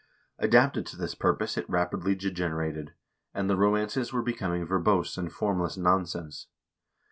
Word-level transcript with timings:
Adapted 0.39 0.83
to 0.87 0.97
this 0.97 1.13
purpose 1.13 1.59
it 1.59 1.69
rapidly 1.69 2.15
degenerated, 2.15 2.95
and 3.35 3.47
the 3.47 3.55
romances 3.55 4.11
were 4.11 4.23
becoming 4.23 4.65
verbose 4.65 5.15
and 5.15 5.31
formless 5.31 5.77
nonsense. 5.77 6.47